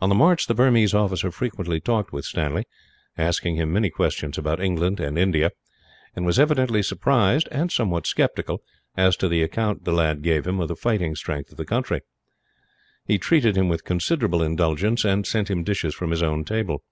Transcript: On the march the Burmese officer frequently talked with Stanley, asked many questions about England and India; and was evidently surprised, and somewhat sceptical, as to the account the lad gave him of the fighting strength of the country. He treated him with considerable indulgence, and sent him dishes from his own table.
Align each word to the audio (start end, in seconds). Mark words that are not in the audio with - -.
On 0.00 0.08
the 0.08 0.14
march 0.14 0.46
the 0.46 0.54
Burmese 0.54 0.94
officer 0.94 1.30
frequently 1.30 1.80
talked 1.80 2.14
with 2.14 2.24
Stanley, 2.24 2.64
asked 3.18 3.44
many 3.44 3.90
questions 3.90 4.38
about 4.38 4.58
England 4.58 4.98
and 5.00 5.18
India; 5.18 5.50
and 6.16 6.24
was 6.24 6.38
evidently 6.38 6.82
surprised, 6.82 7.46
and 7.52 7.70
somewhat 7.70 8.06
sceptical, 8.06 8.62
as 8.96 9.18
to 9.18 9.28
the 9.28 9.42
account 9.42 9.84
the 9.84 9.92
lad 9.92 10.22
gave 10.22 10.46
him 10.46 10.58
of 10.60 10.68
the 10.68 10.76
fighting 10.76 11.14
strength 11.14 11.50
of 11.50 11.58
the 11.58 11.66
country. 11.66 12.00
He 13.04 13.18
treated 13.18 13.54
him 13.54 13.68
with 13.68 13.84
considerable 13.84 14.42
indulgence, 14.42 15.04
and 15.04 15.26
sent 15.26 15.50
him 15.50 15.62
dishes 15.62 15.94
from 15.94 16.10
his 16.10 16.22
own 16.22 16.46
table. 16.46 16.82